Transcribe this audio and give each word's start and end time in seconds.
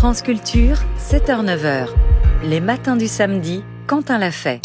France 0.00 0.22
Culture, 0.22 0.78
7h-9h. 0.98 1.88
Les 2.42 2.60
matins 2.60 2.96
du 2.96 3.06
samedi, 3.06 3.62
Quentin 3.86 4.16
l'a 4.16 4.30
fait. 4.30 4.62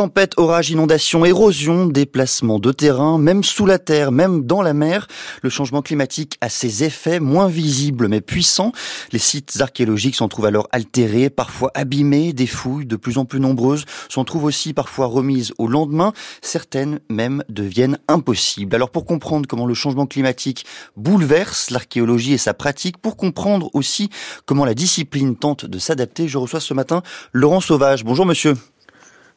Tempête, 0.00 0.38
orage, 0.38 0.70
inondation, 0.70 1.26
érosion, 1.26 1.84
déplacement 1.84 2.58
de 2.58 2.72
terrain, 2.72 3.18
même 3.18 3.44
sous 3.44 3.66
la 3.66 3.78
terre, 3.78 4.12
même 4.12 4.46
dans 4.46 4.62
la 4.62 4.72
mer. 4.72 5.06
Le 5.42 5.50
changement 5.50 5.82
climatique 5.82 6.38
a 6.40 6.48
ses 6.48 6.84
effets 6.84 7.20
moins 7.20 7.48
visibles 7.48 8.08
mais 8.08 8.22
puissants. 8.22 8.72
Les 9.12 9.18
sites 9.18 9.60
archéologiques 9.60 10.16
s'en 10.16 10.28
trouvent 10.28 10.46
alors 10.46 10.68
altérés, 10.72 11.28
parfois 11.28 11.70
abîmés, 11.74 12.32
des 12.32 12.46
fouilles 12.46 12.86
de 12.86 12.96
plus 12.96 13.18
en 13.18 13.26
plus 13.26 13.40
nombreuses 13.40 13.84
s'en 14.08 14.24
trouvent 14.24 14.44
aussi 14.44 14.72
parfois 14.72 15.04
remises 15.04 15.52
au 15.58 15.66
lendemain. 15.66 16.14
Certaines 16.40 17.00
même 17.10 17.44
deviennent 17.50 17.98
impossibles. 18.08 18.74
Alors 18.74 18.88
pour 18.88 19.04
comprendre 19.04 19.46
comment 19.46 19.66
le 19.66 19.74
changement 19.74 20.06
climatique 20.06 20.64
bouleverse 20.96 21.68
l'archéologie 21.68 22.32
et 22.32 22.38
sa 22.38 22.54
pratique, 22.54 22.96
pour 22.96 23.18
comprendre 23.18 23.68
aussi 23.74 24.08
comment 24.46 24.64
la 24.64 24.72
discipline 24.72 25.36
tente 25.36 25.66
de 25.66 25.78
s'adapter, 25.78 26.26
je 26.26 26.38
reçois 26.38 26.60
ce 26.60 26.72
matin 26.72 27.02
Laurent 27.34 27.60
Sauvage. 27.60 28.02
Bonjour 28.02 28.24
monsieur. 28.24 28.54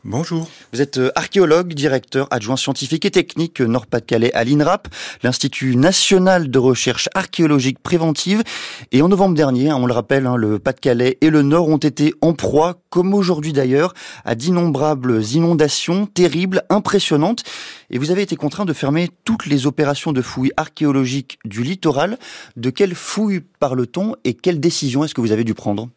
Bonjour. 0.05 0.49
Vous 0.73 0.81
êtes 0.81 0.97
euh, 0.97 1.11
archéologue, 1.15 1.73
directeur 1.73 2.27
adjoint 2.29 2.57
scientifique 2.57 3.05
et 3.05 3.11
technique 3.11 3.61
Nord-Pas-de-Calais 3.61 4.33
à 4.33 4.43
l'INRAP, 4.43 4.89
l'Institut 5.23 5.77
national 5.77 6.51
de 6.51 6.59
recherche 6.59 7.07
archéologique 7.15 7.79
préventive. 7.79 8.43
Et 8.91 9.01
en 9.01 9.07
novembre 9.07 9.33
dernier, 9.33 9.69
hein, 9.69 9.77
on 9.79 9.85
le 9.85 9.93
rappelle, 9.93 10.27
hein, 10.27 10.35
le 10.35 10.59
Pas-de-Calais 10.59 11.17
et 11.21 11.29
le 11.29 11.41
Nord 11.41 11.69
ont 11.69 11.77
été 11.77 12.13
en 12.19 12.33
proie, 12.33 12.81
comme 12.89 13.13
aujourd'hui 13.13 13.53
d'ailleurs, 13.53 13.93
à 14.25 14.35
d'innombrables 14.35 15.23
inondations 15.23 16.05
terribles, 16.05 16.63
impressionnantes. 16.69 17.45
Et 17.89 17.97
vous 17.97 18.11
avez 18.11 18.23
été 18.23 18.35
contraint 18.35 18.65
de 18.65 18.73
fermer 18.73 19.09
toutes 19.23 19.45
les 19.45 19.67
opérations 19.67 20.11
de 20.11 20.21
fouilles 20.21 20.51
archéologiques 20.57 21.39
du 21.45 21.63
littoral. 21.63 22.19
De 22.57 22.71
quelles 22.71 22.95
fouilles 22.95 23.43
parle-t-on 23.57 24.17
et 24.25 24.33
quelles 24.33 24.59
décisions 24.59 25.05
est-ce 25.05 25.13
que 25.13 25.21
vous 25.21 25.31
avez 25.31 25.45
dû 25.45 25.53
prendre? 25.53 25.87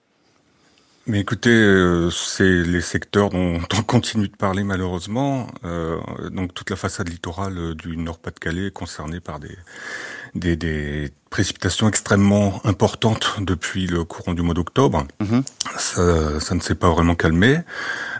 Mais 1.06 1.20
écoutez, 1.20 1.51
euh, 1.51 2.10
c'est 2.10 2.62
les 2.62 2.80
secteurs 2.80 3.30
dont 3.30 3.60
on 3.79 3.82
continue 3.82 4.29
de 4.29 4.37
parler 4.37 4.65
malheureusement. 4.65 5.46
Euh, 5.65 6.01
donc 6.30 6.54
toute 6.54 6.71
la 6.71 6.76
façade 6.76 7.09
littorale 7.09 7.59
euh, 7.59 7.74
du 7.74 7.96
Nord-Pas-de-Calais 7.96 8.66
est 8.66 8.71
concernée 8.73 9.21
par 9.21 9.38
des, 9.40 11.12
précipitations 11.30 11.88
extrêmement 11.88 12.60
importantes 12.65 13.37
depuis 13.41 13.87
le 13.87 14.05
courant 14.05 14.32
du 14.32 14.43
mois 14.43 14.55
d'octobre. 14.55 15.07
Mhm. 15.21 15.43
Ça, 15.77 16.41
ça, 16.41 16.55
ne 16.55 16.60
s'est 16.60 16.74
pas 16.74 16.91
vraiment 16.91 17.15
calmé. 17.15 17.60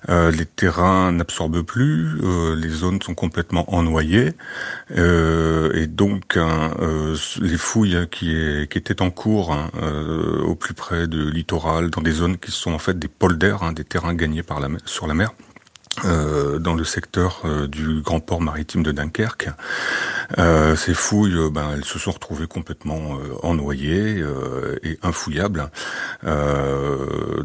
Euh, 0.09 0.31
les 0.31 0.47
terrains 0.47 1.13
n'absorbent 1.13 1.63
plus, 1.63 2.21
euh, 2.23 2.55
les 2.55 2.69
zones 2.69 3.01
sont 3.03 3.15
complètement 3.15 3.75
ennoyées, 3.75 4.33
euh, 4.97 5.73
et 5.75 5.87
donc 5.87 6.37
euh, 6.37 7.17
les 7.41 7.57
fouilles 7.57 8.07
qui, 8.11 8.35
est, 8.35 8.71
qui, 8.71 8.79
étaient 8.79 9.03
en 9.03 9.11
cours 9.11 9.53
hein, 9.53 9.71
euh, 9.83 10.43
au 10.43 10.55
plus 10.55 10.75
près 10.75 11.07
de 11.07 11.29
littoral, 11.29 11.91
dans 11.91 12.03
des 12.03 12.13
zones 12.13 12.37
qui 12.37 12.51
sont 12.51 12.73
en 12.73 12.79
fait 12.79 12.99
des 12.99 13.09
polders, 13.09 13.63
hein, 13.63 13.73
des 13.73 13.85
terrains 13.85 14.15
gagnés 14.15 14.43
par 14.43 14.61
la, 14.61 14.69
sur 14.85 15.07
la 15.07 15.15
mer, 15.15 15.33
euh, 16.05 16.59
dans 16.59 16.75
le 16.75 16.85
secteur 16.85 17.43
euh, 17.45 17.67
du 17.67 18.01
grand 18.01 18.21
port 18.21 18.41
maritime 18.41 18.83
de 18.83 18.93
Dunkerque. 18.93 19.49
Euh, 20.39 20.77
ces 20.77 20.95
fouilles, 20.95 21.51
ben, 21.51 21.71
elles 21.75 21.85
se 21.85 21.99
sont 21.99 22.11
retrouvées 22.11 22.47
complètement 22.47 23.19
ennoyées 23.43 24.23
et 24.83 24.99
infouillables. 25.03 25.71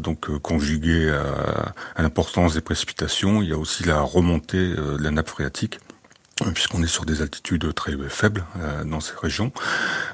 donc 0.00 0.38
conjuguées 0.38 1.10
à, 1.10 1.72
à 1.96 2.02
l'importance 2.02 2.54
des 2.54 2.60
précipitations, 2.60 3.42
il 3.42 3.48
y 3.48 3.52
a 3.52 3.58
aussi 3.58 3.84
la 3.84 4.00
remontée 4.00 4.74
de 4.74 4.98
la 5.02 5.10
nappe 5.10 5.28
phréatique 5.28 5.78
puisqu'on 6.50 6.82
est 6.82 6.88
sur 6.88 7.04
des 7.04 7.22
altitudes 7.22 7.72
très 7.74 7.92
faibles 8.08 8.44
euh, 8.58 8.84
dans 8.84 9.00
ces 9.00 9.12
régions, 9.20 9.52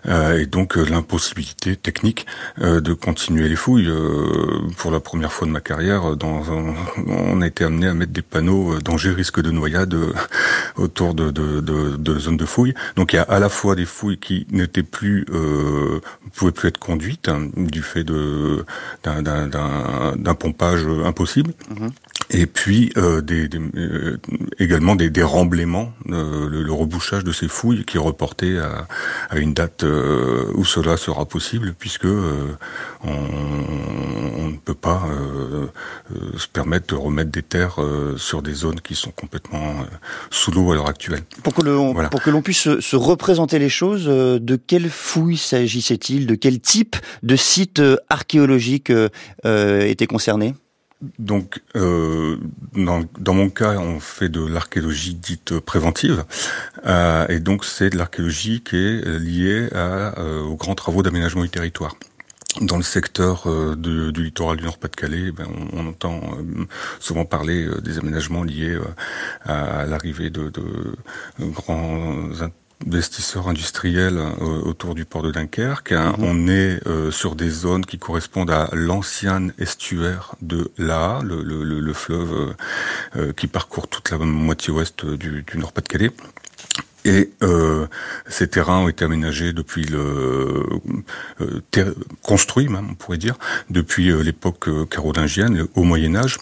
euh, 0.07 0.39
et 0.39 0.47
donc 0.47 0.77
euh, 0.77 0.85
l'impossibilité 0.85 1.77
technique 1.77 2.27
de 2.59 2.93
continuer 2.93 3.49
les 3.49 3.57
fouilles. 3.57 3.91
pour 4.77 4.91
la 4.91 5.01
première 5.01 5.33
fois 5.33 5.47
de 5.47 5.53
ma 5.53 5.61
carrière, 5.61 6.05
on 6.05 7.41
a 7.41 7.47
été 7.47 7.65
amené 7.65 7.87
à 7.87 7.95
mettre 7.95 8.13
des 8.13 8.23
panneaux 8.23 8.79
danger 8.81 9.11
risque 9.11 9.41
de 9.41 9.51
noyade 9.51 9.97
autour 10.77 11.15
de, 11.15 12.19
zones 12.19 12.37
de 12.37 12.45
fouilles. 12.45 12.75
Donc 12.97 13.13
il 13.13 13.17
y 13.17 13.19
a 13.19 13.23
à 13.23 13.39
la 13.39 13.49
fois 13.49 13.75
des 13.75 13.85
fouilles 13.85 14.19
qui 14.19 14.47
n'étaient 14.51 14.83
plus, 14.83 15.27
pouvaient 16.35 16.53
plus 16.53 16.69
être 16.69 16.79
conduites 16.79 17.29
hein, 17.29 17.49
du 17.57 17.83
fait 17.83 18.05
d'un 18.05 18.75
pompage 20.35 20.87
impossible. 21.05 21.53
Mm-hmm 21.73 21.91
et 22.31 22.47
puis 22.47 22.93
euh, 22.97 23.23
des, 23.23 23.49
des, 23.49 23.59
euh, 23.59 24.19
également 24.59 24.97
des, 24.97 25.09
des 25.09 25.23
remblements, 25.23 25.93
euh, 26.11 26.49
le, 26.49 26.63
le, 26.63 26.73
rebouchage 26.73 27.25
de 27.25 27.33
ces 27.33 27.49
fouilles 27.49 27.85
qui 27.85 27.97
est 27.97 28.01
reporté 28.01 28.59
à, 28.59 28.87
à 29.31 29.39
une 29.39 29.55
date 29.55 29.85
euh, 29.85 30.53
où 30.55 30.65
cela 30.65 30.97
sera 30.97 31.25
possible, 31.25 31.75
puisque 31.79 32.05
euh, 32.05 32.57
on, 33.03 33.11
on, 33.11 34.49
ne 34.49 34.57
peut 34.57 34.75
pas 34.75 35.03
se 36.37 36.47
permettre 36.49 36.87
de 36.89 36.95
remettre 36.95 37.31
des 37.31 37.43
terres 37.43 37.77
sur 38.17 38.43
des 38.43 38.53
zones 38.55 38.81
qui 38.81 38.95
sont 38.95 39.11
complètement 39.11 39.77
sous 40.31 40.51
l'eau 40.51 40.73
à 40.73 40.75
l'heure 40.75 40.89
actuelle. 40.89 41.23
Pour 41.43 41.55
que 41.55 42.31
l'on 42.31 42.43
puisse 42.43 42.59
se, 42.59 42.81
se, 42.81 42.97
représenter 42.97 43.59
les 43.59 43.69
choses, 43.69 44.07
de 44.07 44.57
quelles 44.57 44.91
fouilles 44.91 45.37
s'agissait-il? 45.37 46.27
De 46.27 46.35
quel 46.35 46.61
type 46.61 46.97
de 47.23 47.37
site 47.37 47.83
archéologique 48.09 48.93
était 49.45 50.07
concerné? 50.07 50.55
Donc, 51.19 51.61
euh, 51.77 52.39
dans, 52.75 53.05
dans, 53.19 53.35
mon 53.35 53.51
cas, 53.51 53.79
on 53.79 54.01
fait 54.01 54.29
de 54.29 54.45
l'archéologie 54.45 55.15
dite 55.15 55.61
préventive, 55.61 56.25
euh, 56.87 57.27
et 57.29 57.39
donc 57.39 57.65
c'est 57.65 57.91
de 57.91 57.97
l'archéologie 57.97 58.63
qui 58.63 58.77
est 58.77 59.19
liée 59.19 59.69
à, 59.73 60.19
euh, 60.19 60.43
aux 60.43 60.57
grands 60.57 60.75
travaux 60.75 61.03
d'aménagement 61.03 61.43
du 61.43 61.51
territoire. 61.51 61.95
Dans 62.61 62.77
le 62.77 62.83
secteur 62.83 63.47
euh, 63.47 63.77
du 63.77 64.23
littoral 64.23 64.57
du 64.57 64.65
Nord-Pas-de-Calais, 64.65 65.31
ben, 65.31 65.47
on, 65.73 65.85
on, 65.85 65.89
entend 65.89 66.21
euh, 66.21 66.65
souvent 66.99 67.25
parler 67.25 67.69
des 67.81 67.99
aménagements 67.99 68.43
liés 68.43 68.77
à, 69.45 69.87
l'arrivée 69.87 70.31
de, 70.31 70.51
de 70.51 70.65
grands 71.39 72.43
investisseurs 72.87 73.49
industriels 73.49 74.19
euh, 74.19 74.63
autour 74.63 74.95
du 74.95 75.05
port 75.05 75.23
de 75.23 75.31
Dunkerque. 75.31 75.93
Mhm. 75.93 76.15
On 76.19 76.49
est 76.49 76.87
euh, 76.87 77.11
sur 77.11 77.35
des 77.35 77.51
zones 77.51 77.85
qui 77.85 77.99
correspondent 77.99 78.51
à 78.51 78.69
l'ancien 78.73 79.49
estuaire 79.59 80.35
de 80.41 80.71
l'A, 80.79 81.21
le, 81.23 81.43
le, 81.43 81.65
le, 81.65 81.93
fleuve 81.93 82.55
euh, 83.17 83.33
qui 83.33 83.47
parcourt 83.47 83.89
toute 83.89 84.11
la 84.11 84.19
moitié 84.19 84.73
ouest 84.73 85.05
du, 85.05 85.43
du 85.43 85.59
Nord-Pas-de-Calais. 85.59 86.11
Et 87.05 87.31
euh, 87.43 87.68
ces 88.27 88.49
terrains 88.49 88.79
ont 88.79 88.89
été 88.89 89.05
aménagés 89.05 89.53
depuis 89.53 89.85
le 89.85 90.65
euh, 91.41 91.95
construits 92.23 92.69
même, 92.69 92.89
on 92.91 92.95
pourrait 92.95 93.19
dire, 93.19 93.37
depuis 93.71 94.11
euh, 94.11 94.23
l'époque 94.23 94.69
euh, 94.69 94.85
carolingienne, 94.87 95.67
au 95.75 95.85
Moyen 95.85 96.15
Âge, 96.17 96.39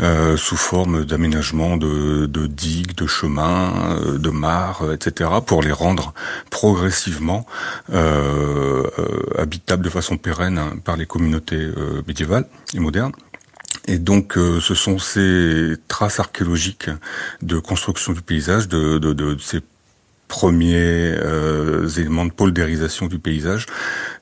euh, 0.00 0.36
sous 0.36 0.56
forme 0.56 1.04
d'aménagement 1.04 1.76
de, 1.76 2.26
de, 2.26 2.46
digues, 2.46 2.94
de 2.94 3.06
chemins, 3.06 3.96
euh, 4.00 4.18
de 4.18 4.30
mares, 4.30 4.92
etc., 4.92 5.30
pour 5.46 5.62
les 5.62 5.72
rendre 5.72 6.14
progressivement 6.50 7.46
habitables 9.38 9.84
de 9.84 9.90
façon 9.90 10.16
pérenne 10.16 10.58
hein, 10.58 10.74
par 10.84 10.96
les 10.96 11.06
communautés 11.06 11.68
médiévales 12.06 12.46
et 12.74 12.80
modernes. 12.80 13.12
Et 13.86 13.98
donc, 13.98 14.36
euh, 14.36 14.60
ce 14.60 14.74
sont 14.74 14.98
ces 14.98 15.74
traces 15.88 16.20
archéologiques 16.20 16.90
de 17.42 17.58
construction 17.58 18.12
du 18.12 18.22
paysage, 18.22 18.68
de, 18.68 18.98
de, 18.98 19.12
de 19.12 19.36
ces 19.40 19.60
premiers 20.30 21.12
euh, 21.18 21.88
éléments 21.88 22.24
de 22.24 22.30
poldérisation 22.32 23.08
du 23.08 23.18
paysage 23.18 23.66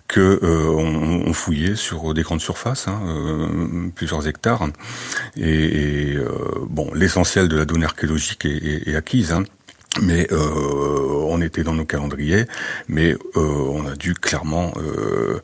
que 0.08 0.41
euh, 0.42 0.70
on, 0.70 1.28
on, 1.28 1.32
fouillait 1.34 1.76
sur 1.76 2.14
des 2.14 2.22
grandes 2.22 2.41
surfaces, 2.41 2.88
hein, 2.88 2.98
euh, 3.06 3.91
plusieurs 3.94 4.26
hectares. 4.26 4.66
Et, 5.36 6.12
et 6.12 6.16
euh, 6.16 6.30
bon, 6.69 6.91
l'essentiel 6.94 7.46
de 7.48 7.58
la 7.58 7.66
donnée 7.66 7.84
archéologique 7.84 8.46
est, 8.46 8.56
est, 8.56 8.88
est 8.88 8.96
acquise. 8.96 9.32
Hein, 9.32 9.44
mais 10.00 10.32
euh, 10.32 11.26
on 11.28 11.42
était 11.42 11.62
dans 11.62 11.74
nos 11.74 11.84
calendriers, 11.84 12.46
mais 12.88 13.12
euh, 13.12 13.19
on 13.36 13.86
a 13.86 13.96
dû 13.96 14.14
clairement 14.14 14.72
euh, 14.78 15.40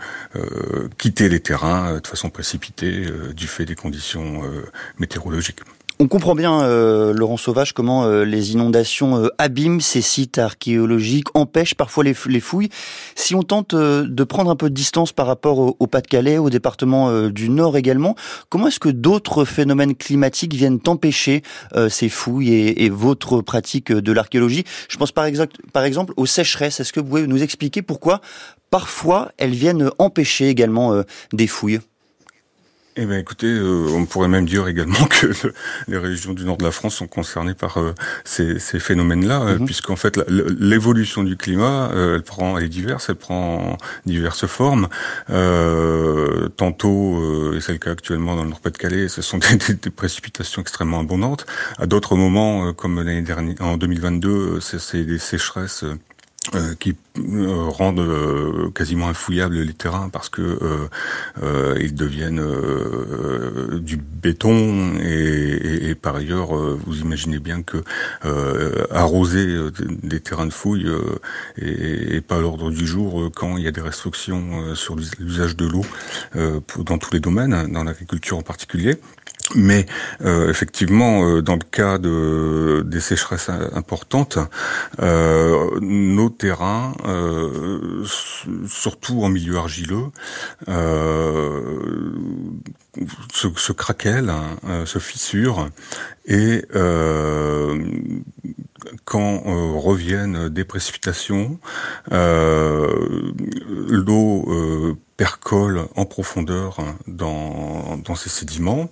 quitter 0.97 1.29
les 1.29 1.41
terrains 1.41 1.99
de 1.99 2.07
façon 2.07 2.31
précipitée 2.31 3.07
du 3.35 3.47
fait 3.47 3.65
des 3.65 3.75
conditions 3.75 4.43
météorologiques. 4.99 5.61
On 6.05 6.07
comprend 6.07 6.35
bien, 6.35 6.61
euh, 6.61 7.15
Laurent 7.15 7.39
Sauvage, 7.39 7.73
comment 7.73 8.05
euh, 8.05 8.27
les 8.27 8.53
inondations 8.53 9.25
euh, 9.25 9.29
abîment 9.39 9.81
ces 9.81 10.03
sites 10.03 10.37
archéologiques, 10.37 11.29
empêchent 11.33 11.75
parfois 11.75 12.05
les, 12.05 12.15
les 12.27 12.41
fouilles. 12.41 12.69
Si 13.15 13.35
on 13.35 13.43
tente 13.43 13.73
euh, 13.73 14.05
de 14.07 14.23
prendre 14.23 14.51
un 14.51 14.55
peu 14.55 14.69
de 14.69 14.75
distance 14.75 15.13
par 15.13 15.27
rapport 15.27 15.81
au, 15.81 15.87
Pas-de-Calais, 15.87 16.37
au 16.37 16.51
département 16.51 17.09
euh, 17.09 17.31
du 17.31 17.49
Nord 17.49 17.79
également, 17.79 18.17
comment 18.51 18.67
est-ce 18.67 18.81
que 18.81 18.91
d'autres 18.91 19.47
phénomènes 19.47 19.95
climatiques 19.95 20.53
viennent 20.53 20.79
empêcher 20.87 21.41
euh, 21.75 21.89
ces 21.89 22.11
fouilles 22.11 22.53
et, 22.53 22.85
et, 22.85 22.91
votre 22.91 23.41
pratique 23.41 23.91
de 23.91 24.13
l'archéologie? 24.13 24.65
Je 24.91 24.99
pense 24.99 25.11
par 25.11 25.25
par 25.73 25.85
exemple 25.85 26.13
aux 26.19 26.27
sécheresses. 26.27 26.81
Est-ce 26.81 26.93
que 26.93 27.01
vous 27.01 27.07
pouvez 27.07 27.27
nous 27.27 27.43
expliquer 27.43 27.81
pourquoi 27.81 28.21
parfois 28.69 29.33
elles 29.39 29.55
viennent 29.55 29.89
empêcher 29.99 30.51
également 30.51 31.03
des 31.33 31.47
fouilles? 31.47 31.81
Eh 32.97 33.07
bien, 33.07 33.19
écoutez, 33.19 33.49
euh, 33.49 33.89
on 33.93 34.07
pourrait 34.07 34.29
même 34.29 34.47
dire 34.47 34.69
également 34.69 35.05
que 35.11 35.33
les 35.89 35.99
régions 35.99 36.33
du 36.33 36.45
nord 36.45 36.57
de 36.57 36.65
la 36.65 36.71
France 36.71 36.95
sont 36.95 37.09
concernées 37.09 37.55
par 37.55 37.79
euh, 37.79 37.93
ces, 38.25 38.61
ces 38.61 38.79
phénomènes-là, 38.79 39.43
euh, 39.43 39.59
mhm. 39.59 39.67
puisqu'en 39.67 39.97
fait, 39.97 40.21
l'évolution 40.29 41.25
du 41.25 41.37
climat, 41.37 41.91
elle 41.93 42.23
prend, 42.23 42.57
elle 42.57 42.65
est 42.65 42.69
diverse, 42.69 43.09
elle 43.09 43.17
prend 43.17 43.77
diverses 44.07 44.47
formes. 44.47 44.89
tantôt, 46.57 47.53
et 47.55 47.61
c'est 47.61 47.73
le 47.73 47.79
cas 47.79 47.91
actuellement 47.91 48.37
dans 48.37 48.45
le 48.45 48.51
Nord-Pas-de-Calais, 48.51 49.09
ce 49.09 49.23
sont 49.23 49.39
des, 49.69 49.75
des, 49.75 49.91
précipitations 49.91 50.63
extrêmement 50.63 51.01
abondantes. 51.01 51.47
À 51.79 51.87
d'autres 51.87 52.17
moments, 52.17 52.73
comme 52.73 52.97
l'année 52.97 53.23
dernière, 53.23 53.57
en 53.61 53.77
2022, 53.77 54.61
c'est 54.61 55.05
des 55.05 55.19
sécheresses 55.19 55.85
euh, 56.53 56.75
qui 56.79 56.95
euh, 57.19 57.69
rendent 57.71 58.01
euh, 58.01 58.71
quasiment 58.75 59.09
infouillables 59.09 59.61
les 59.61 59.73
terrains 59.73 60.11
parce 60.11 60.29
que 60.29 60.59
ils 61.81 61.95
deviennent 61.95 62.45
du 63.81 63.97
béton 63.97 64.99
et, 65.01 65.89
et, 65.89 65.95
par 65.95 66.17
ailleurs 66.17 66.55
vous 66.55 67.01
imaginez 67.01 67.39
bien 67.39 67.63
que 67.63 67.83
arroser 68.91 69.47
des 70.03 70.21
terrains 70.21 70.47
de 70.47 70.53
fouille 70.53 70.91
est, 71.57 72.21
pas 72.21 72.39
l'ordre 72.41 72.71
du 72.71 72.87
jour 72.87 73.31
quand 73.35 73.57
il 73.57 73.65
y 73.65 73.69
a 73.69 73.73
des 73.73 73.81
restrictions 73.81 74.75
sur 74.75 74.97
l'usage 75.19 75.57
de 75.57 75.67
l'eau 75.67 75.85
dans 76.79 76.99
tous 76.99 77.15
les 77.15 77.21
domaines, 77.21 77.73
dans 77.73 77.85
l'agriculture 77.85 78.39
en 78.39 78.43
particulier. 78.43 78.99
Mais 79.55 79.85
euh, 80.23 80.49
effectivement, 80.49 81.29
euh, 81.29 81.43
dans 81.43 81.55
le 81.55 81.65
cas 81.71 81.99
de 81.99 82.83
des 82.87 83.01
sécheresses 83.01 83.51
importantes, 83.51 84.39
euh, 85.01 85.79
nos 85.81 86.31
terrains, 86.31 86.95
surtout 88.67 89.23
en 89.23 89.29
milieu 89.29 89.59
argileux, 89.59 90.07
se, 93.33 93.49
se 93.55 93.73
craquellent, 93.73 94.33
se 94.87 94.99
fissurent, 94.99 95.69
et 96.27 96.65
quand 99.05 99.43
reviennent 99.79 100.49
des 100.49 100.65
précipitations, 100.65 101.59
l'eau 103.91 104.97
percole 105.17 105.87
en 105.97 106.07
profondeur 106.07 106.79
dans, 107.07 107.99
dans 107.99 108.15
ces 108.15 108.31
sédiments 108.31 108.89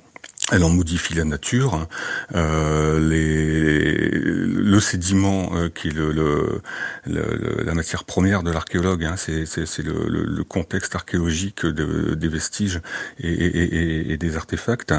elle 0.51 0.65
en 0.65 0.71
modifie 0.71 1.15
la 1.15 1.25
nature. 1.25 1.87
Euh, 2.35 2.99
les, 3.09 4.11
le 4.11 4.81
sédiment, 4.81 5.51
euh, 5.55 5.69
qui 5.69 5.89
est 5.89 5.93
le, 5.93 6.11
le, 6.13 7.63
la 7.65 7.75
matière 7.75 8.05
première 8.05 8.43
de 8.43 8.51
l'archéologue, 8.51 9.05
hein, 9.05 9.15
c'est 9.17 9.83
le, 9.83 10.09
le, 10.09 10.45
contexte 10.45 10.97
archéologique 10.97 11.65
de, 11.65 12.15
des 12.15 12.29
vestiges 12.29 12.81
et, 13.19 13.31
et, 13.31 14.13
et, 14.13 14.17
des 14.17 14.37
artefacts. 14.37 14.93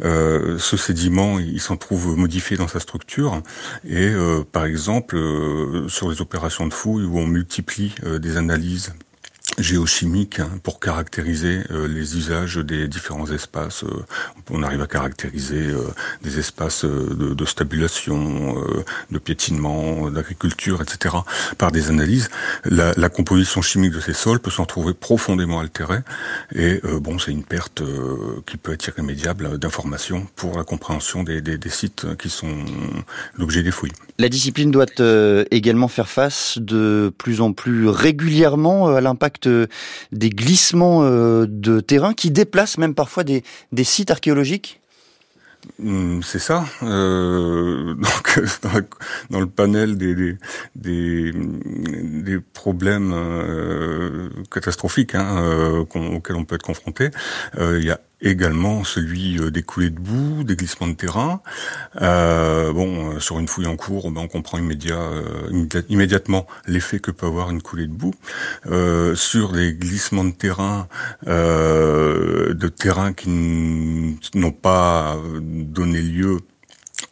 Euh, 0.00 0.58
ce 0.58 0.76
sédiment, 0.76 1.38
il 1.38 1.60
s'en 1.60 1.76
trouve 1.76 2.16
modifié 2.16 2.56
dans 2.56 2.68
sa 2.68 2.80
structure. 2.80 3.42
Et 3.84 4.08
euh, 4.08 4.42
par 4.42 4.64
exemple, 4.64 5.16
euh, 5.16 5.88
sur 5.88 6.10
les 6.10 6.20
opérations 6.20 6.66
de 6.66 6.74
fouille 6.74 7.04
où 7.04 7.18
on 7.18 7.26
multiplie 7.26 7.94
des 8.04 8.36
analyses 8.36 8.92
géochimique 9.58 10.40
hein, 10.40 10.50
pour 10.62 10.80
caractériser 10.80 11.62
euh, 11.70 11.88
les 11.88 12.16
usages 12.16 12.56
des 12.56 12.88
différents 12.88 13.30
espaces. 13.30 13.84
Euh, 13.84 14.04
on 14.50 14.62
arrive 14.62 14.80
à 14.80 14.86
caractériser 14.86 15.66
euh, 15.66 15.82
des 16.22 16.38
espaces 16.38 16.84
de, 16.84 17.34
de 17.34 17.44
stabulation, 17.44 18.56
de 19.10 19.18
piétinement, 19.18 20.10
d'agriculture, 20.10 20.80
etc. 20.80 21.16
par 21.58 21.72
des 21.72 21.88
analyses. 21.88 22.30
La, 22.64 23.08
composition 23.08 23.62
chimique 23.62 23.92
de 23.92 24.00
ces 24.00 24.12
sols 24.12 24.38
peut 24.38 24.50
s'en 24.50 24.66
trouver 24.66 24.92
profondément 24.92 25.60
altérée 25.60 26.00
et 26.54 26.80
bon, 27.00 27.18
c'est 27.18 27.32
une 27.32 27.42
perte 27.42 27.82
qui 28.46 28.56
peut 28.58 28.72
être 28.72 28.86
irrémédiable 28.86 29.58
d'informations 29.58 30.26
pour 30.36 30.56
la 30.56 30.64
compréhension 30.64 31.22
des, 31.24 31.58
sites 31.70 32.06
qui 32.16 32.28
sont 32.28 32.54
l'objet 33.36 33.62
des 33.62 33.70
fouilles. 33.70 33.92
La 34.18 34.28
discipline 34.28 34.70
doit 34.70 34.86
également 35.50 35.88
faire 35.88 36.08
face 36.08 36.58
de 36.58 37.12
plus 37.16 37.40
en 37.40 37.52
plus 37.52 37.88
régulièrement 37.88 38.94
à 38.94 39.00
l'impact 39.00 39.47
des 40.12 40.30
glissements 40.30 41.02
euh, 41.02 41.46
de 41.48 41.80
terrain 41.80 42.14
qui 42.14 42.30
déplacent 42.30 42.78
même 42.78 42.94
parfois 42.94 43.24
des, 43.24 43.42
sites 43.84 44.10
archéologiques? 44.10 44.80
Hmm, 45.78 46.20
c'est 46.22 46.38
ça. 46.38 46.64
Euh, 46.82 47.94
dans, 49.30 49.40
le 49.40 49.46
panel 49.46 49.96
des, 49.96 50.36
problèmes 52.52 53.12
euh, 53.12 54.28
catastrophiques 54.50 55.14
hein, 55.14 55.84
auxquels 55.94 56.36
on 56.36 56.44
peut 56.44 56.54
être 56.54 56.62
confronté, 56.62 57.10
il 57.58 57.84
y 57.84 57.90
a 57.90 58.00
également 58.20 58.84
celui 58.84 59.38
euh, 59.38 59.50
des 59.50 59.62
coulées 59.62 59.90
de 59.90 59.98
boue, 59.98 60.44
des 60.44 60.56
glissements 60.56 60.88
de 60.88 60.94
terrain. 60.94 61.40
Euh, 62.00 62.72
bon, 62.72 63.12
euh, 63.14 63.20
sur 63.20 63.38
une 63.38 63.48
fouille 63.48 63.66
en 63.66 63.76
cours, 63.76 64.10
ben, 64.10 64.22
on 64.22 64.28
comprend 64.28 64.58
immédiat, 64.58 64.98
immédiatement 65.88 66.46
l'effet 66.66 66.98
que 66.98 67.10
peut 67.10 67.26
avoir 67.26 67.50
une 67.50 67.62
coulée 67.62 67.86
de 67.86 67.92
boue. 67.92 68.14
sur 69.14 69.52
les 69.52 69.72
glissements 69.74 70.24
de 70.24 70.32
terrain, 70.32 70.88
de 71.26 72.68
terrain 72.68 73.12
qui 73.12 73.28
n'ont 74.34 74.52
pas 74.52 75.16
donné 75.40 76.02
lieu 76.02 76.38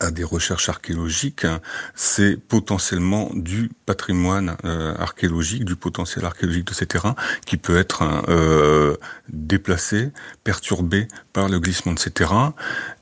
à 0.01 0.11
des 0.11 0.25
recherches 0.25 0.69
archéologiques, 0.69 1.45
hein, 1.45 1.61
c'est 1.95 2.37
potentiellement 2.37 3.31
du 3.35 3.71
patrimoine 3.87 4.57
euh, 4.65 4.95
archéologique, 4.99 5.65
du 5.65 5.77
potentiel 5.77 6.25
archéologique 6.25 6.67
de 6.67 6.75
ces 6.75 6.87
terrains 6.87 7.15
qui 7.47 7.57
peut 7.57 7.79
être 7.79 8.03
euh, 8.29 8.97
déplacé, 9.29 10.11
perturbé 10.45 11.07
par 11.33 11.49
le 11.49 11.61
glissement 11.61 11.93
de 11.93 11.99
ces 11.99 12.11
terrains 12.11 12.53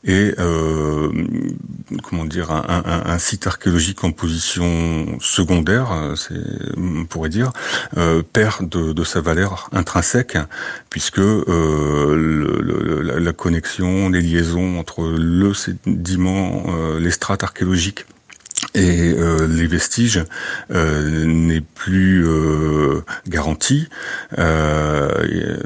et 0.05 0.35
euh, 0.39 1.11
comment 2.03 2.27
dire 2.27 2.51
un, 2.51 3.19
site 3.19 3.47
archéologique 3.47 4.05
en 4.05 4.13
position 4.13 5.19
secondaire, 5.21 5.91
euh, 5.93 6.15
on 6.77 7.07
pourrait 7.07 7.31
dire, 7.31 7.53
perd 8.35 8.69
de, 8.69 9.05
sa 9.05 9.23
valeur 9.23 9.71
intrinsèque 9.73 10.37
puisque 10.91 11.17
la, 11.17 11.33
connexion, 13.33 14.11
les 14.11 14.21
liaisons 14.21 14.79
entre 14.79 15.05
le 15.05 15.55
sédiment, 15.55 16.67
les 16.99 17.11
strates 17.11 17.43
archéologiques 17.43 18.05
et 18.75 19.13
euh, 19.13 19.47
les 19.47 19.67
vestiges 19.67 20.25
euh, 20.73 21.25
n'est 21.25 21.61
plus 21.61 22.27
euh, 22.27 23.03
garanti. 23.29 23.89
Euh, 24.39 25.59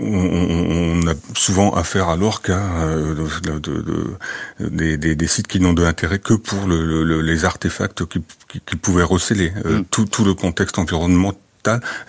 on, 0.00 1.02
on, 1.02 1.08
a 1.08 1.14
souvent 1.34 1.74
affaire 1.74 2.08
alors 2.08 2.42
qu'à 2.42 2.60
de, 2.86 3.58
de, 3.58 3.80
de, 3.80 4.68
des, 4.68 4.96
des, 4.98 5.14
des, 5.14 5.26
sites 5.26 5.48
qui 5.48 5.60
n'ont 5.60 5.72
de 5.72 5.82
l'intérêt 5.82 6.18
que 6.18 6.34
pour 6.34 6.66
le, 6.66 7.04
le, 7.04 7.22
les 7.22 7.44
artefacts 7.44 8.04
qui, 8.06 8.22
qui, 8.48 8.60
qui 8.60 8.76
pouvaient 8.76 9.02
receler 9.02 9.50
mm. 9.64 9.84
tout, 9.90 10.04
tout 10.04 10.24
le 10.24 10.34
contexte 10.34 10.78
environnemental 10.78 11.40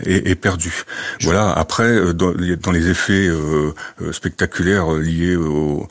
est, 0.06 0.36
perdu. 0.36 0.84
Voilà. 1.22 1.52
Après, 1.52 1.84
euh, 1.84 2.14
dans, 2.14 2.72
les 2.72 2.90
effets 2.90 3.28
euh, 3.28 3.74
euh, 4.02 4.12
spectaculaires 4.12 4.92
liés 4.92 5.36
au, 5.36 5.88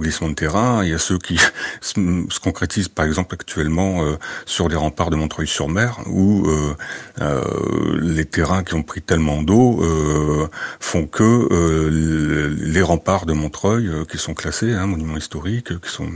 glissement 0.00 0.28
de 0.28 0.34
terrain, 0.34 0.84
il 0.84 0.90
y 0.90 0.94
a 0.94 0.98
ceux 0.98 1.18
qui 1.18 1.38
se 1.80 2.40
concrétisent, 2.40 2.88
par 2.88 3.06
exemple, 3.06 3.34
actuellement 3.34 4.04
sur 4.44 4.68
les 4.68 4.76
remparts 4.76 5.10
de 5.10 5.16
Montreuil-sur-Mer, 5.16 6.00
où 6.06 6.46
les 8.00 8.24
terrains 8.24 8.62
qui 8.64 8.74
ont 8.74 8.82
pris 8.82 9.02
tellement 9.02 9.42
d'eau 9.42 9.82
font 10.80 11.06
que 11.06 11.88
les 12.60 12.82
remparts 12.82 13.26
de 13.26 13.32
Montreuil, 13.32 13.90
qui 14.10 14.18
sont 14.18 14.34
classés, 14.34 14.72
hein, 14.72 14.86
monuments 14.86 15.16
historiques, 15.16 15.80
qui 15.80 15.90
sont 15.90 16.10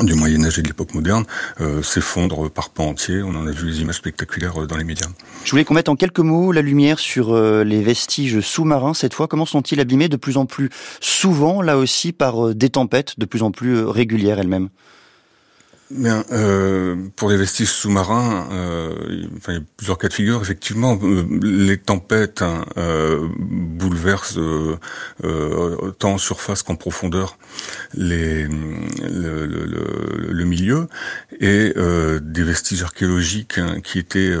du 0.00 0.14
Moyen 0.14 0.44
Âge 0.44 0.58
et 0.58 0.62
de 0.62 0.68
l'époque 0.68 0.94
moderne 0.94 1.24
euh, 1.60 1.82
s'effondre 1.82 2.50
par 2.50 2.70
pans 2.70 2.88
entiers. 2.88 3.22
On 3.22 3.34
en 3.34 3.46
a 3.46 3.50
vu 3.50 3.70
des 3.70 3.80
images 3.82 3.96
spectaculaires 3.96 4.62
euh, 4.62 4.66
dans 4.66 4.76
les 4.76 4.84
médias. 4.84 5.08
Je 5.44 5.50
voulais 5.50 5.64
qu'on 5.64 5.74
mette 5.74 5.88
en 5.88 5.96
quelques 5.96 6.20
mots 6.20 6.50
la 6.50 6.62
lumière 6.62 6.98
sur 6.98 7.34
euh, 7.34 7.62
les 7.62 7.82
vestiges 7.82 8.40
sous-marins 8.40 8.94
cette 8.94 9.14
fois. 9.14 9.28
Comment 9.28 9.46
sont-ils 9.46 9.80
abîmés 9.80 10.08
de 10.08 10.16
plus 10.16 10.36
en 10.36 10.46
plus 10.46 10.70
souvent, 11.00 11.60
là 11.62 11.76
aussi, 11.76 12.12
par 12.12 12.54
des 12.54 12.70
tempêtes 12.70 13.18
de 13.18 13.26
plus 13.26 13.42
en 13.42 13.50
plus 13.50 13.84
régulières 13.84 14.38
elles-mêmes? 14.38 14.70
Bien, 15.94 16.24
euh, 16.32 16.96
pour 17.16 17.28
les 17.28 17.36
vestiges 17.36 17.68
sous-marins, 17.68 18.48
euh, 18.50 19.26
enfin, 19.36 19.52
il 19.52 19.58
y 19.58 19.58
a 19.58 19.64
plusieurs 19.76 19.98
cas 19.98 20.08
de 20.08 20.14
figure. 20.14 20.40
Effectivement, 20.40 20.98
euh, 21.02 21.22
les 21.42 21.76
tempêtes 21.76 22.40
hein, 22.40 22.64
euh, 22.78 23.28
bouleversent 23.38 24.38
euh, 24.38 25.92
tant 25.98 26.14
en 26.14 26.18
surface 26.18 26.62
qu'en 26.62 26.76
profondeur 26.76 27.36
les, 27.92 28.44
le, 28.44 29.44
le, 29.46 30.28
le, 30.30 30.44
milieu 30.46 30.88
et 31.40 31.74
des 32.22 32.42
vestiges 32.42 32.82
archéologiques 32.82 33.58
hein, 33.58 33.80
qui 33.82 33.98
étaient 33.98 34.32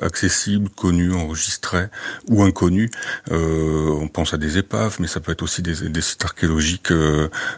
accessibles, 0.00 0.68
connus, 0.68 1.12
enregistrés 1.12 1.86
ou 2.28 2.42
inconnus. 2.42 2.90
on 3.30 4.08
pense 4.08 4.32
à 4.32 4.36
des 4.36 4.58
épaves, 4.58 4.98
mais 5.00 5.08
ça 5.08 5.20
peut 5.20 5.32
être 5.32 5.42
aussi 5.42 5.62
des, 5.62 5.88
des 5.88 6.00
sites 6.00 6.24
archéologiques 6.24 6.92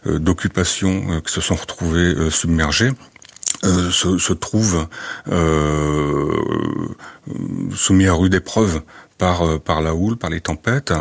d'occupation 0.07 1.21
qui 1.21 1.33
se 1.33 1.41
sont 1.41 1.57
retrouvés 1.57 2.31
submergés. 2.31 2.93
Euh, 3.63 3.91
se, 3.91 4.17
se, 4.17 4.33
trouve 4.33 4.87
euh, 5.31 6.33
soumis 7.75 8.07
à 8.07 8.15
rude 8.15 8.33
épreuve 8.33 8.81
par 9.21 9.43
euh, 9.43 9.59
par 9.59 9.83
la 9.83 9.95
houle, 9.95 10.17
par 10.17 10.31
les 10.31 10.41
tempêtes. 10.41 10.95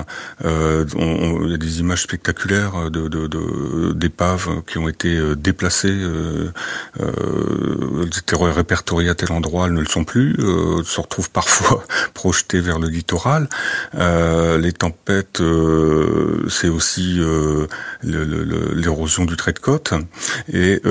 Euh, 0.44 0.86
on, 0.96 1.46
il 1.46 1.52
y 1.52 1.54
a 1.54 1.58
des 1.58 1.80
images 1.80 2.02
spectaculaires 2.04 2.92
de 2.92 3.08
d'épaves 3.94 4.58
de, 4.58 4.62
qui 4.70 4.78
ont 4.78 4.90
été 4.90 5.16
euh, 5.16 5.36
déplacées. 5.36 5.88
Euh, 5.90 6.52
elles 7.00 8.18
étaient 8.18 8.36
répertoriées 8.36 9.10
à 9.10 9.16
tel 9.16 9.32
endroit, 9.32 9.68
elles 9.68 9.74
ne 9.74 9.80
le 9.80 9.88
sont 9.88 10.04
plus. 10.04 10.36
Euh, 10.40 10.84
se 10.84 11.00
retrouvent 11.00 11.32
parfois 11.32 11.86
projetées 12.14 12.60
vers 12.60 12.80
le 12.80 12.90
littoral. 12.90 13.48
les 13.94 14.74
tempêtes, 14.74 15.42
c'est 16.50 16.68
aussi 16.68 17.22
l'érosion 18.04 19.24
du 19.26 19.38
trait 19.38 19.54
de 19.54 19.60
côte 19.60 19.94
et, 20.52 20.74
et 20.74 20.82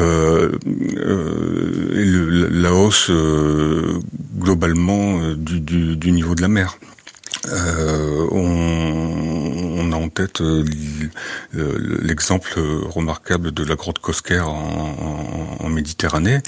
la 2.65 2.73
hausse 2.73 3.11
globalement 4.39 5.35
du, 5.35 5.61
du, 5.61 5.97
du 5.97 6.13
niveau 6.13 6.35
de 6.35 6.43
la 6.43 6.49
mer. 6.49 6.79
Euh, 7.47 8.27
on, 8.31 9.08
tête 10.19 10.41
euh, 10.41 10.65
l'exemple 12.03 12.59
remarquable 12.59 13.53
de 13.53 13.65
la 13.65 13.77
grotte 13.77 14.01
Cosquer 14.01 14.41
en, 14.41 15.69
Méditerranée, 15.69 16.41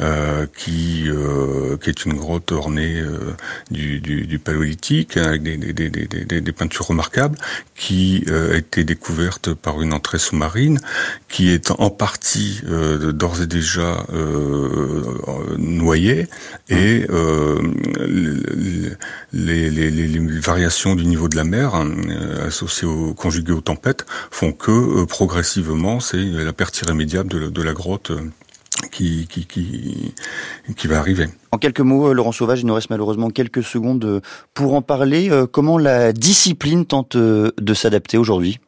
euh, 0.00 0.46
qui, 0.56 1.04
euh, 1.08 1.76
est 1.84 2.04
une 2.06 2.14
grotte 2.14 2.52
ornée 2.52 3.00
euh, 3.00 3.34
du, 3.70 4.38
paléolithique 4.38 5.16
avec 5.18 5.42
des, 5.42 6.52
peintures 6.52 6.86
remarquables, 6.86 7.36
qui 7.74 8.24
a 8.30 8.56
été 8.56 8.84
découverte 8.84 9.52
par 9.52 9.82
une 9.82 9.92
entrée 9.92 10.18
sous-marine, 10.18 10.78
qui 11.28 11.50
est 11.50 11.70
en 11.72 11.90
partie 11.90 12.62
d'ores 12.64 13.42
et 13.42 13.46
déjà 13.46 14.06
noyée 15.58 16.28
et 16.68 17.06
les, 19.32 20.38
variations 20.40 20.94
du 20.94 21.04
niveau 21.04 21.28
de 21.28 21.36
la 21.36 21.44
mer 21.44 21.74
euh, 21.74 22.46
associées 22.46 22.88
au 22.88 23.01
conjuguées 23.16 23.52
aux 23.52 23.60
tempêtes 23.60 24.06
font 24.30 24.52
que 24.52 24.70
euh, 24.70 25.06
progressivement 25.06 26.00
c'est 26.00 26.22
la 26.22 26.52
perte 26.52 26.80
irrémédiable 26.80 27.52
de, 27.52 27.62
la 27.62 27.72
grotte 27.72 28.10
euh, 28.10 28.30
qui, 28.90 29.26
qui, 29.28 29.46
qui, 29.46 30.14
qui, 30.76 30.86
va 30.86 30.98
arriver. 30.98 31.26
En 31.52 31.58
quelques 31.58 31.80
mots, 31.80 32.12
Laurent 32.12 32.32
Sauvage, 32.32 32.60
il 32.60 32.66
nous 32.66 32.74
reste 32.74 32.90
malheureusement 32.90 33.30
quelques 33.30 33.62
secondes 33.62 34.22
pour 34.54 34.74
en 34.74 34.82
parler. 34.82 35.30
Comment 35.52 35.78
la 35.78 36.12
discipline 36.12 36.86
tente 36.86 37.16
de 37.16 37.74
s'adapter 37.74 38.18
aujourd'hui? 38.18 38.58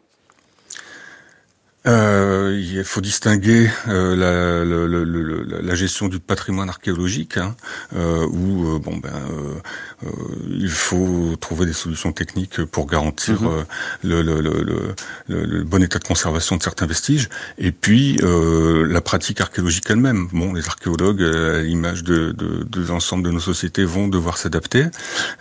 Euh, 1.86 2.58
il 2.58 2.82
faut 2.84 3.02
distinguer 3.02 3.68
euh, 3.88 4.16
la, 4.16 4.64
le, 4.64 4.86
le, 4.86 5.42
la, 5.60 5.74
gestion 5.74 6.08
du 6.08 6.18
patrimoine 6.18 6.70
archéologique, 6.70 7.36
hein, 7.36 7.54
euh, 7.94 8.26
où 8.26 8.74
euh, 8.74 8.78
bon 8.78 8.96
ben 8.96 9.12
euh, 9.12 10.08
il 10.48 10.70
faut 10.70 11.36
trouver 11.40 11.66
des 11.66 11.74
solutions 11.74 12.12
techniques 12.12 12.64
pour 12.64 12.86
garantir 12.86 13.42
mhm. 13.42 13.64
le, 14.02 14.22
le, 15.28 15.64
bon 15.64 15.82
état 15.82 15.98
de 15.98 16.04
conservation 16.04 16.56
de 16.56 16.62
certains 16.62 16.86
vestiges, 16.86 17.28
et 17.58 17.72
puis 17.72 18.18
la 18.22 19.00
pratique 19.00 19.40
archéologique 19.40 19.84
elle-même. 19.88 20.28
Bon, 20.32 20.52
les 20.52 20.66
archéologues, 20.66 21.22
à 21.22 21.62
l'image 21.62 22.02
de, 22.02 22.32
de, 22.32 22.64
de 22.64 22.86
l'ensemble 22.86 23.24
de 23.24 23.30
nos 23.30 23.40
sociétés, 23.40 23.84
vont 23.84 24.08
devoir 24.08 24.38
s'adapter. 24.38 24.86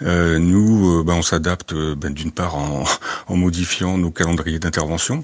nous, 0.01 1.03
ben, 1.03 1.13
on 1.13 1.21
s'adapte 1.21 1.73
ben, 1.73 2.13
d'une 2.13 2.31
part 2.31 2.55
en, 2.55 2.83
en 3.27 3.35
modifiant 3.35 3.97
nos 3.97 4.11
calendriers 4.11 4.59
d'intervention 4.59 5.23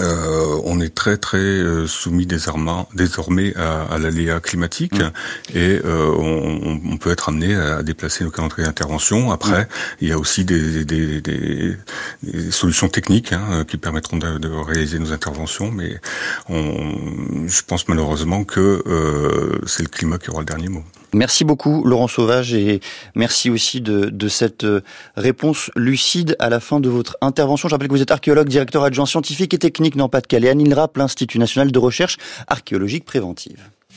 euh, 0.00 0.60
on 0.64 0.80
est 0.80 0.94
très 0.94 1.16
très 1.16 1.38
euh, 1.38 1.86
soumis 1.86 2.26
désormais 2.26 3.54
à, 3.56 3.82
à 3.82 3.98
l'aléa 3.98 4.40
climatique 4.40 4.94
mm. 4.94 5.12
et 5.54 5.80
euh, 5.84 6.10
on, 6.18 6.80
on, 6.84 6.96
peut 6.96 7.10
être 7.10 7.28
amené 7.28 7.54
à 7.54 7.82
déplacer 7.82 8.24
nos 8.24 8.30
calendriers 8.30 8.66
d'intervention. 8.66 9.30
Après, 9.30 9.62
mm. 9.62 9.68
il 10.00 10.08
y 10.08 10.12
a 10.12 10.18
aussi 10.18 10.44
des, 10.44 10.84
des, 10.84 11.20
des, 11.20 11.76
des 12.22 12.50
solutions 12.50 12.88
techniques 12.88 13.32
hein, 13.32 13.64
qui 13.66 13.76
permettront 13.76 14.16
de, 14.16 14.38
de, 14.38 14.48
réaliser 14.48 14.98
nos 14.98 15.12
interventions, 15.12 15.70
mais 15.70 16.00
on, 16.48 17.46
je 17.46 17.62
pense 17.62 17.88
malheureusement 17.88 18.44
que 18.44 18.82
euh, 18.86 19.58
c'est 19.66 19.82
le 19.82 19.88
climat 19.88 20.18
qui 20.18 20.30
aura 20.30 20.40
le 20.40 20.46
dernier 20.46 20.68
mot. 20.68 20.84
Merci 21.14 21.44
beaucoup 21.44 21.84
Laurent 21.84 22.08
Sauvage 22.08 22.54
et 22.54 22.80
merci 23.14 23.48
aussi 23.48 23.80
de, 23.80 24.28
cette 24.28 24.64
euh, 24.64 24.80
réponse 25.16 25.70
lucide 25.76 26.34
à 26.40 26.50
la 26.50 26.58
fin 26.58 26.80
de 26.80 26.88
votre 26.88 27.16
intervention. 27.20 27.68
Je 27.68 27.74
rappelle 27.74 27.86
que 27.88 27.94
vous 27.94 28.02
êtes 28.02 28.10
archéologue, 28.10 28.48
directeur 28.48 28.82
adjoint 28.82 29.06
scientifique 29.06 29.54
et 29.54 29.58
technique 29.58 29.96
dans 29.96 30.08
Pas-de-Calais 30.08 30.48
à 30.48 30.54
l'INRAP, 30.54 30.96
l'Institut 30.96 31.38
national 31.38 31.70
de 31.70 31.78
recherche 31.78 32.16
archéologique 32.48 33.04
préventive. 33.04 33.60